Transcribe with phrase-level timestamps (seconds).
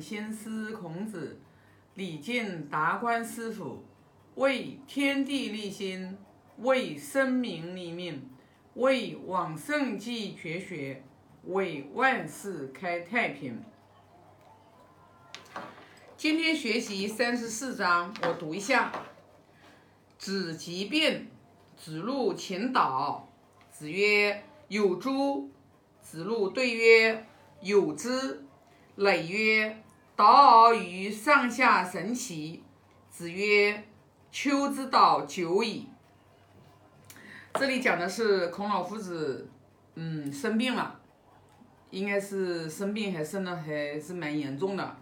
[0.00, 1.38] 先师孔子，
[1.94, 3.84] 礼敬达观师傅，
[4.34, 6.16] 为天地立心，
[6.58, 8.28] 为生民立命，
[8.74, 11.02] 为往圣继绝学，
[11.44, 13.62] 为万世开太平。
[16.16, 18.92] 今天学习三十四章，我读一下。
[20.18, 21.26] 子即变，
[21.76, 23.28] 子路请导。
[23.70, 25.50] 子曰：“有诸？”
[26.00, 27.26] 子路对曰
[27.60, 28.42] ：“有之。”
[28.96, 29.82] 累曰：
[30.16, 32.64] 导而于上下神奇。
[33.10, 33.84] 子曰
[34.32, 35.86] ：“秋之道久矣。”
[37.54, 39.48] 这里讲的是孔老夫子，
[39.94, 40.98] 嗯，生病了，
[41.90, 44.96] 应该是生病还生的还是蛮严重的。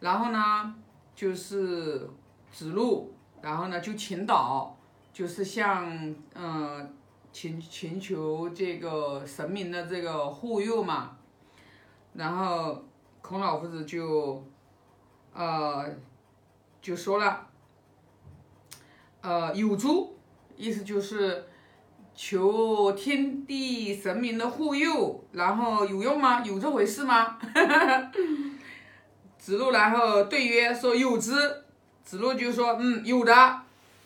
[0.00, 0.74] 然后呢，
[1.14, 2.08] 就是
[2.50, 4.76] 子路，然后呢就请导，
[5.12, 6.94] 就是向嗯
[7.32, 11.16] 请请求这个神明的这个护佑嘛。
[12.14, 12.82] 然后。
[13.20, 14.42] 孔老夫子就，
[15.34, 15.84] 呃，
[16.80, 17.46] 就说了，
[19.20, 20.16] 呃，有诸，
[20.56, 21.44] 意思就是
[22.14, 26.42] 求天地神明的护佑，然后有用吗？
[26.42, 27.38] 有这回事吗？
[29.38, 31.32] 子路然后对曰说有之，
[32.02, 33.60] 子路就说嗯有的，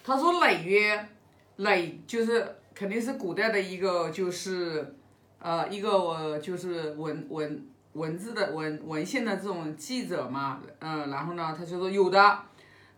[0.04, 1.08] 他说累曰
[1.56, 4.96] 累就是肯定是古代的一个就是
[5.38, 7.68] 呃一个就是文文。
[7.94, 12.38] 文字的文文献的这种记者嘛，嗯，然后呢，他就说有的，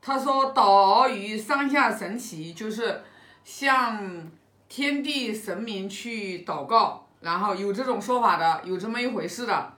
[0.01, 3.03] 他说导于上下神奇，就是
[3.42, 4.31] 向
[4.69, 9.73] 天地神明去祷告，然后有这种说法的，有这么一回事的。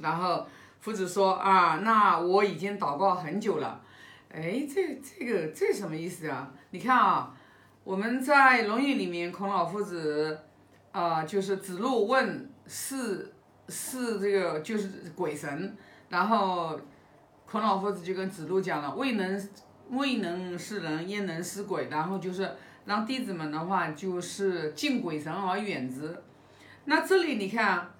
[0.00, 0.44] 然后
[0.80, 3.80] 夫子说啊，那我已经祷告很久了。
[4.34, 6.50] 哎，这这个这什么意思啊？
[6.70, 7.32] 你看啊，
[7.84, 10.40] 我们在《论语》里面，孔老夫子，
[10.90, 13.32] 啊，就是子路问是。
[13.68, 15.76] 是这个就是鬼神，
[16.08, 16.78] 然后
[17.46, 19.48] 孔老夫子就跟子路讲了，未能
[19.90, 21.88] 未能是人，焉能是鬼？
[21.90, 22.54] 然后就是
[22.84, 26.22] 让弟子们的话就是敬鬼神而远之。
[26.84, 27.90] 那这里你看，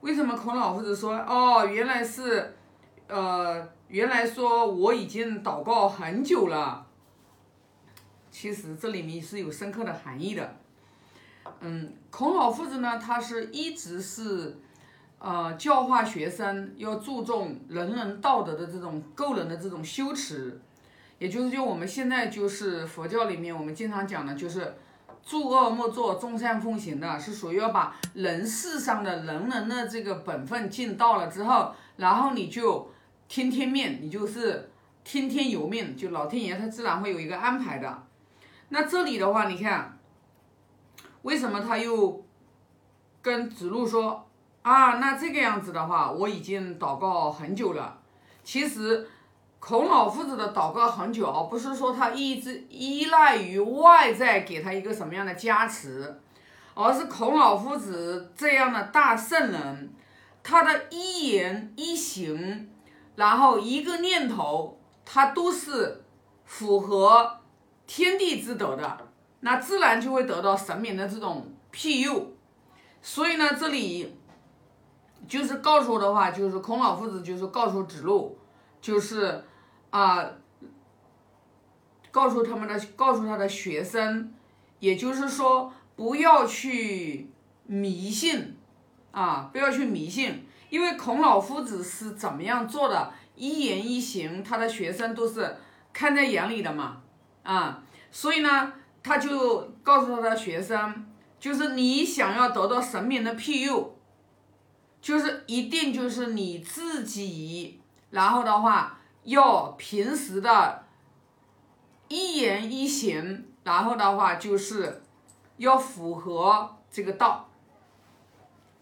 [0.00, 2.54] 为什么孔老夫子说哦，原来是，
[3.08, 6.86] 呃，原来说我已经祷告很久了。
[8.30, 10.56] 其实这里面是有深刻的含义的。
[11.60, 14.56] 嗯，孔老夫子呢，他是一直是，
[15.18, 20.60] 呃，教化学生要注重人人道德的这种个人的这种修持，
[21.18, 24.74] 也就是就我们现在就是佛教里面我们经常讲的，就是
[25.24, 32.90] 诸恶莫作，众善奉行的，是属于要把人世上的人人的这个本分尽到了之后，然后你就
[33.28, 34.70] 听天命，你就是
[35.02, 38.02] 听天由命，就老天爷他自然会有一个安排的。
[38.68, 39.95] 那这里的话，你看。
[41.26, 42.24] 为什么他又
[43.20, 44.24] 跟子路说
[44.62, 44.98] 啊？
[44.98, 47.98] 那这个样子的话，我已经祷告很久了。
[48.44, 49.08] 其实
[49.58, 56.20] 孔老夫子的祷告很久啊，不是说他一直依赖于外在给他一个什么样的加持，
[56.74, 59.92] 而是孔老夫子这样的大圣人，
[60.44, 62.70] 他的一言一行，
[63.16, 66.04] 然后一个念头，他都是
[66.44, 67.40] 符合
[67.84, 69.05] 天地之德的。
[69.46, 72.32] 那自然就会得到神明的这种庇佑，
[73.00, 74.12] 所以呢，这里
[75.28, 78.36] 就是告诉的话，就是孔老夫子就是告诉子路，
[78.80, 79.44] 就是
[79.90, 80.28] 啊，
[82.10, 84.34] 告诉他们的，告诉他的学生，
[84.80, 87.30] 也就是说，不要去
[87.66, 88.56] 迷信
[89.12, 95.56] 啊，不要去迷信，因为孔老夫子是怎么样做的，一言一行，他的学生都是
[95.92, 97.00] 看在眼里的嘛，
[97.44, 98.72] 啊，所以呢。
[99.06, 101.06] 他就告诉他的学生，
[101.38, 103.96] 就是你想要得到神明的庇佑，
[105.00, 107.80] 就是一定就是你自己，
[108.10, 110.82] 然后的话要平时的
[112.08, 115.04] 一言一行，然后的话就是
[115.58, 117.48] 要符合这个道，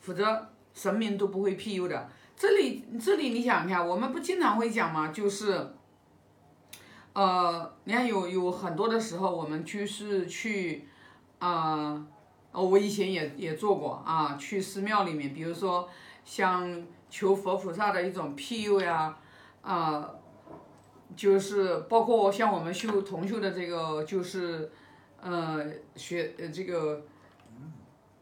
[0.00, 2.08] 否则神明都不会庇佑的。
[2.34, 5.08] 这里这里你想一下，我们不经常会讲吗？
[5.08, 5.74] 就是。
[7.14, 10.88] 呃，你看有有很多的时候，我们就是去，
[11.38, 12.04] 啊，
[12.50, 15.88] 我以前也也做过啊，去寺庙里面，比如说
[16.24, 19.16] 像求佛菩萨的一种庇佑呀，
[19.62, 20.10] 啊，
[21.14, 24.72] 就是包括像我们修同修的这个，就是
[25.22, 25.64] 呃
[25.94, 27.00] 学这个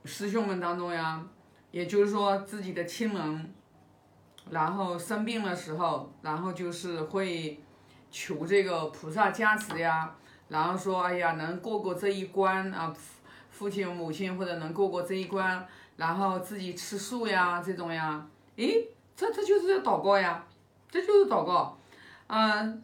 [0.05, 1.27] 师兄们当中呀，
[1.71, 3.55] 也就是说自己的亲人，
[4.51, 7.59] 然后生病的时候，然后就是会。
[8.13, 10.15] 求这个菩萨加持呀，
[10.49, 12.95] 然后说，哎呀，能过过这一关啊，
[13.51, 15.67] 父亲母亲或者能过过这一关，
[15.97, 18.25] 然后自己吃素呀，这种呀，
[18.57, 18.87] 诶，
[19.17, 20.45] 这这就是祷告呀，
[20.91, 21.79] 这就是祷告。
[22.27, 22.83] 嗯，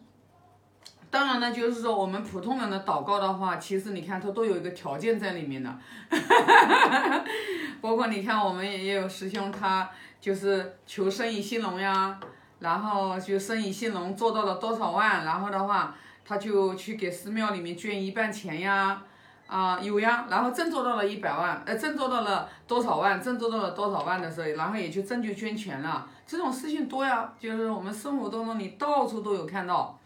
[1.11, 5.79] 当然呢，就是说我们普通人的祷告的话，其实你看它都有一个条件在里面的，
[7.81, 9.89] 包括你看我们也有师兄他
[10.19, 12.19] 就是求生意兴隆呀，
[12.59, 15.95] 然后就生意兴隆做到了多少万，然后的话
[16.25, 19.01] 他就去给寺庙里面捐一半钱呀。
[19.47, 29.97] 啊，有呀，然后真做到了一百万，呃，真做到了多少万，真做到了多少万的时候，然后也就真就捐钱了，这种事情多呀，就是我们生活当中你到处都有看到。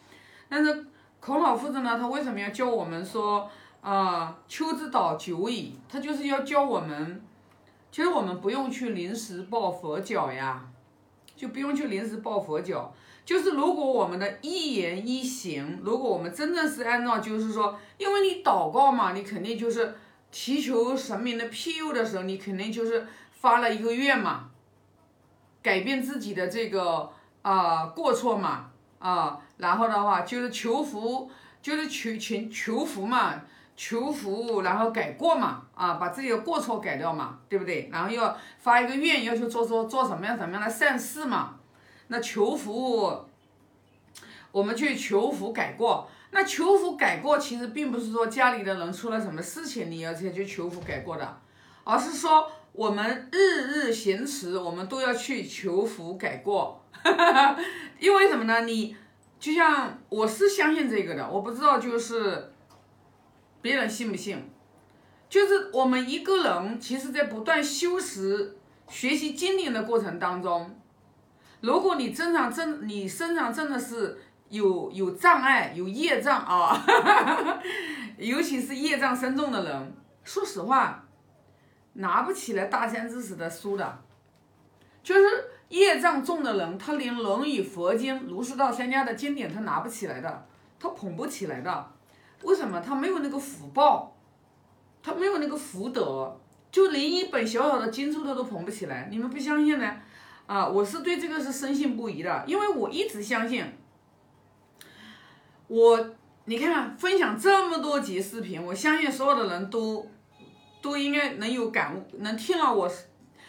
[0.48, 0.86] 但是
[1.20, 3.50] 孔老夫子呢，他为什么要教我们说
[3.82, 7.22] 啊，秋之岛久矣，他就是要教我们，
[7.92, 10.64] 其实我们不用去临时抱佛脚呀，
[11.36, 12.94] 就不用去临时抱佛脚。
[13.26, 19.96] 就是如果我们的一言一行，如果我们真正是按照，就是说，因为你祷告嘛，你肯定就是
[20.30, 24.50] 祈求神明的庇佑的时候，你肯定就是发了一个愿嘛，
[25.62, 27.10] 改变自己的这个
[27.44, 31.32] 啊过错嘛啊，然后的话就是求福，
[31.62, 33.42] 就是求求求福嘛，
[33.76, 37.90] 求福，然后改过嘛啊，把自己的过错改掉嘛，对不对？
[37.92, 41.56] 然后要发一个愿，要求做做做什么样什么样的善事嘛。
[42.08, 43.26] 那求福，
[44.52, 46.10] 我们去求福改过。
[46.32, 51.38] 那求福改过，其实并不是说家里的人出了什么事情，你要才去求福改过的，
[51.84, 53.38] 而是说我们日
[53.68, 56.84] 日行持，我们都要去求福改过。
[58.00, 58.62] 因为什么呢？
[58.62, 58.96] 你
[59.40, 62.53] 就像我是相信这个的，我不知道就是
[63.64, 64.48] 别人信不信。
[65.28, 68.56] 就是我们一个人，其实在不断修持、
[68.88, 70.80] 学习经典的过程当中。
[71.62, 74.20] 如果你身上真你身上真的是
[74.50, 76.86] 有有障碍有业障啊，
[78.18, 81.04] 尤其是业障深重的人，说实话，
[81.94, 84.04] 拿不起来大善知识的书的，
[85.02, 85.22] 就是
[85.70, 90.46] 业障重的人，他连《论语》佛经、儒释道三家的经典他拿不起来的，
[90.78, 91.92] 他捧不起来的，
[92.44, 92.80] 为什么？
[92.80, 94.16] 他没有那个福报，
[95.02, 96.40] 他没有那个福德，
[96.72, 99.96] 就连一本小小的经书他都捧不起来，你们不相信呢？
[100.46, 103.66] 啊，我是对这个是深信不疑的，因为我一直相信，
[105.68, 110.06] 我你看分享这么多集视频，我相信所有的人都
[110.82, 112.92] 都应该能有感悟，能听了我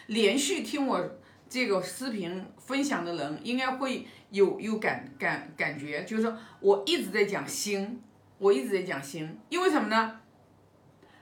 [0.07, 1.03] 连续听我
[1.49, 8.01] 这个视频分享的人，应该会有有感感感觉，就是说我一直在讲心，
[8.37, 10.19] 我一直在讲心，因为什么呢？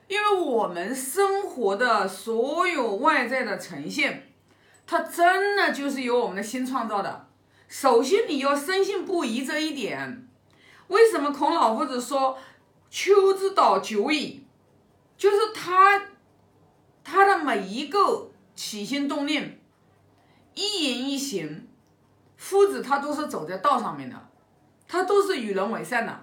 [0.07, 4.30] 因为我们生活的所有外在的呈现。
[4.86, 7.27] 它真的就是由我们的心创造的。
[7.69, 10.27] 首先，你要深信不疑这一点。
[10.89, 12.38] 为什么孔老夫子说
[12.92, 14.45] “秋之岛久矣”？
[15.18, 16.07] 就是他
[17.01, 19.60] 他的每一个起心动念、
[20.54, 21.65] 一言一行，
[22.36, 24.30] 夫子他都是走在道上面的，
[24.86, 26.23] 他都是与人为善的，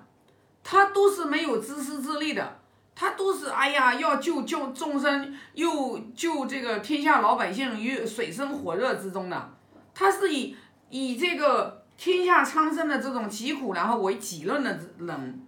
[0.63, 2.59] 他都是没有自私自利的。
[2.93, 9.55] 他都是哎呀，要救救众生，又救这个天下老百姓于水深火热之中的。
[9.95, 10.55] 他是以
[10.91, 15.47] 以这个天下苍生的这种疾苦，然后为己任的人。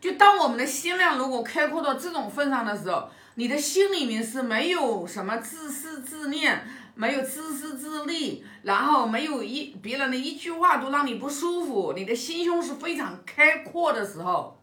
[0.00, 14.56] 就当我们的心量如果开阔到这种份上的时候，你的心里面是没有什么自私自念，没有自私自利，然后没有一别人的一句话都让你不舒服，你的心胸是非常开阔的时候。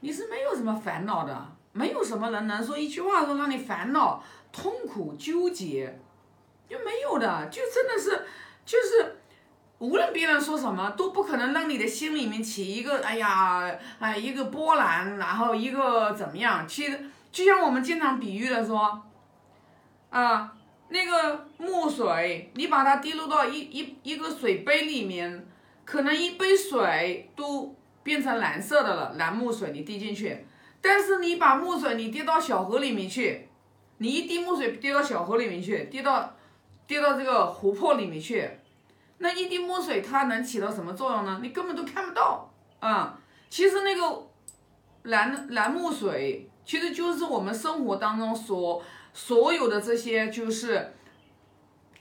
[0.00, 5.98] 你是没有什么烦恼的，没有什么人能说一句话说让你烦恼、痛苦、纠结，
[6.68, 8.26] 就没有的，就真的是，
[8.66, 9.16] 就是，
[9.78, 16.68] 无论别人说什么，都不可能让你的心里面起一个哎呀，哎一个波澜，然后一个怎么样？
[16.68, 17.00] 其实
[17.32, 19.02] 就像我们经常比喻的说，
[20.10, 20.53] 啊，
[20.88, 25.46] 那个墨水，你把它滴入到一一一个水杯里面，
[25.84, 27.74] 可能一杯水都。
[28.04, 30.46] 变成蓝色的了，蓝墨水你滴进去，
[30.82, 33.48] 但是你把墨水你滴到小河里面去，
[33.96, 36.34] 你一滴墨水滴到小河里面去，滴到
[36.86, 38.46] 滴到这个湖泊里面去，
[39.16, 41.40] 那一滴墨水它能起到什么作用呢？
[41.42, 43.18] 你根本都看不到啊！
[43.48, 44.26] 其实那个
[45.04, 48.82] 蓝蓝墨水其实就是我们生活当中所
[49.14, 50.92] 所有的这些，就是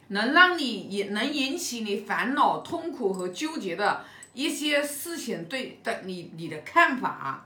[0.10, 4.04] 能让你引能引起你烦恼、痛苦和纠结的。
[4.36, 7.46] 一些事情对的你你的看法，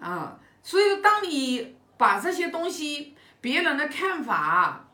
[0.00, 4.88] 啊，所以当你把这些东西别人的看法，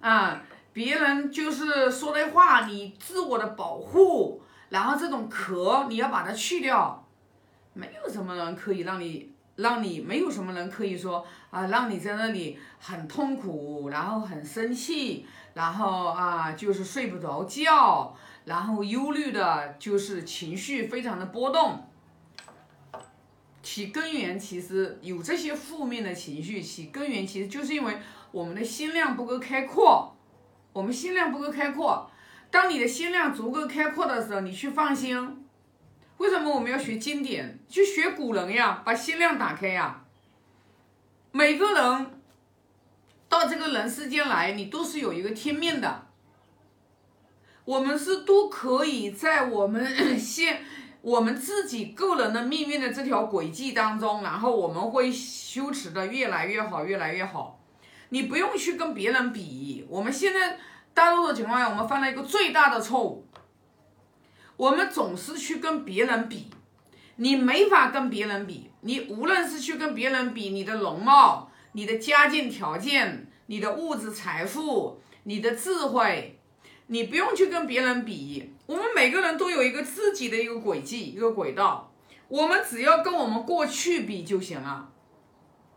[0.00, 0.40] 啊，
[0.72, 7.04] 别人就是说的话，你自我的保护，然后这种壳你要把它去掉，
[7.72, 21.86] 没有什么人可以让你让你没有什么人可以说啊，让你在那里很痛苦，然后很生气，然后啊就是睡不着觉，然后忧虑的就是情绪非常的波动。
[23.62, 27.96] 其根源其实有这些负面的情绪，其根源其实就是因为
[28.32, 30.16] 我们的心量不够开阔，
[30.72, 32.10] 我们心量不够开阔。
[32.50, 35.41] 当你的心量足够开阔的时候，你去放心。
[36.22, 37.58] 为什么我们要学经典？
[37.68, 40.04] 去学古人呀，把心量打开呀。
[41.32, 42.20] 每个人
[43.28, 46.06] 到这个人世间来，你都是有一个天命的。
[47.64, 50.62] 我们是都可以在我们现。
[51.02, 57.58] 我们自己个人的命运的这条轨迹当中，然后我们会修持的越来越好，越来越好。
[58.10, 59.84] 你不用去跟别人比。
[59.88, 60.60] 我们现在
[60.94, 63.26] 大多数情况下，我们犯了一个最大的错误，
[64.56, 66.50] 我们总是去跟别人比。
[67.16, 68.70] 你没法跟别人比。
[68.80, 76.38] 你无论是去跟别人比你的容貌、你的家境条件、你的物质财富、你的智慧。
[76.88, 81.90] 你不用去跟别人比，我们每个人都有一个自己的一个轨迹，一个轨道，
[82.28, 84.90] 我们只要跟我们过去比就行了。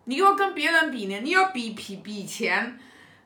[0.05, 2.77] 你要跟别人比呢，你要比比比钱，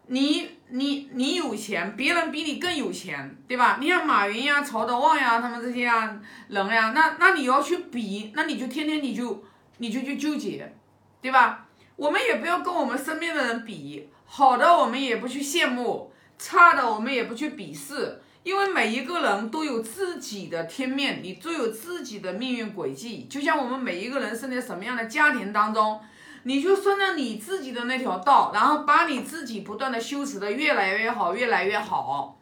[0.09, 3.77] 你你你有钱，别人比你更有钱，对吧？
[3.79, 9.43] 你像马云呀、曹德旺呀，他们这些啊人呀，那那你要去比，那你就天天你就
[9.77, 10.73] 你就去纠结，
[11.21, 11.67] 对吧？
[11.95, 16.11] 我们也不要跟我们身边的人比，好的我们也不去羡慕。
[16.41, 23.27] 差的我们也不去鄙视，因为每一个人都有自己的天命，你都有自己的命运轨迹。
[23.29, 25.99] 就像我们每一个人生在什么样的家庭当中，
[26.43, 32.39] 你就顺着你自己的那条道，然后把你自己不断的修持的越来越好，越来越好。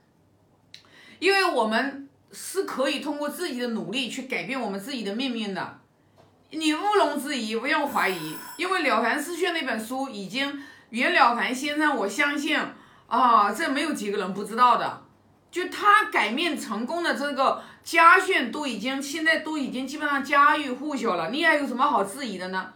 [1.19, 5.79] 因为我们是可以通过自己的努力去改变我们自己的命运的，
[6.51, 8.35] 你毋庸置疑，不用怀疑。
[8.57, 12.59] 因为《了凡四训》那本书已经，袁了凡先生，我相信。
[13.07, 15.01] 啊，这没有几个人不知道的，
[15.49, 22.73] 就他改命成功的这个家训都已经现在都已经基本上家喻户晓了，你还有什么好质疑的呢？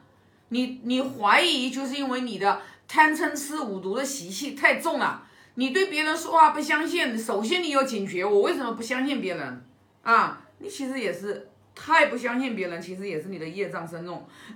[0.52, 5.24] 你你怀疑就是因为你的贪嗔痴五毒的习气太重了，
[5.56, 9.66] 你对别人说话不相信，首先你要警觉，我为什么不相信别人
[10.04, 10.42] 啊？
[10.60, 14.28] 你其实也是太不相信别人，其实也是你的业障深重。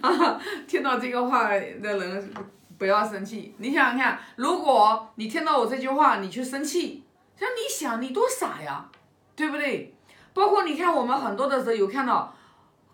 [0.00, 2.34] 啊，听到这个话的人。
[2.78, 7.04] 不要生气，你想想看，如果你听到我这句话，你去生气，
[7.38, 8.90] 那你想，你多傻呀，
[9.36, 9.94] 对不对？
[10.34, 12.34] 包括你看，我们很多的时候有看到，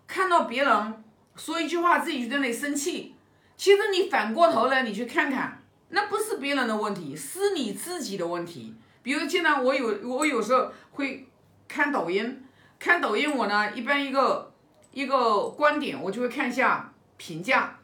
[0.05, 1.03] 看到别人
[1.39, 3.15] 说一句话，自己就在那里生气。
[3.55, 8.75] 其实你反过头来，你去看看，那不是别人的问题，是你自己的问题。
[9.01, 11.27] 比如，经常我有我有时候会
[11.67, 12.43] 看抖音，
[12.77, 14.51] 看抖音我呢，一般一个
[14.91, 17.79] 一个观点，我就会看一下评价。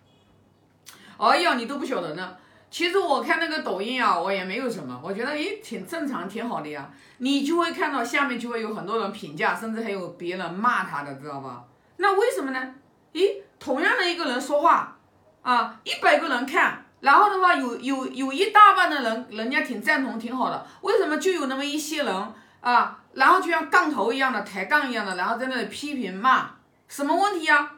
[1.18, 2.36] 哎呀，你都不晓得呢。
[2.70, 6.92] 其实我看那个抖音啊，我也没有什么，我觉得诶挺正常，挺好的呀。
[7.20, 11.64] 你就会看到下面就会有很多人评价，甚至还有别人骂他的，知道吧？
[11.98, 12.76] 那为什么呢？
[13.14, 14.96] 诶，同样的一个人说话
[15.42, 20.68] 啊，一百个人看，然后的话有有有一大半的人，人家挺赞同，挺好的。
[20.82, 23.00] 为什么就有那么一些人啊？
[23.14, 26.52] 然后就像杠头一样的抬杠一样的，然后在那里批评骂，
[26.88, 27.72] 什么问题呀？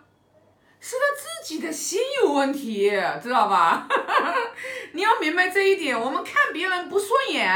[0.81, 2.91] 是他自己的心有问题，
[3.23, 3.87] 知道吧？
[4.91, 5.97] 你要明白这一点。
[5.97, 7.49] 我们看别人不顺眼，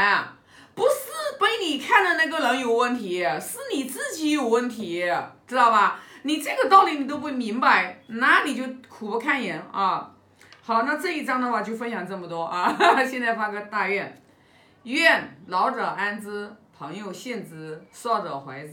[0.74, 5.04] 不是被你看的那个人有问题，是你自己有问题，
[5.46, 6.00] 知道吧？
[6.22, 10.10] 你这个道理你都不明白，那你就苦不堪言啊！
[10.62, 12.76] 好，那这一章的话就分享这么多啊。
[13.04, 14.22] 现在发个大愿，
[14.84, 16.48] 愿老者安之，
[16.78, 18.70] 朋友信之，少者怀之。